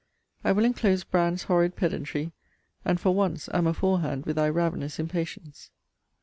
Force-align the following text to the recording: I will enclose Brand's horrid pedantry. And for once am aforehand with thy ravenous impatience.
I 0.43 0.51
will 0.51 0.65
enclose 0.65 1.03
Brand's 1.03 1.43
horrid 1.43 1.75
pedantry. 1.75 2.31
And 2.83 2.99
for 2.99 3.13
once 3.13 3.47
am 3.53 3.67
aforehand 3.67 4.25
with 4.25 4.37
thy 4.37 4.49
ravenous 4.49 4.97
impatience. 4.97 5.69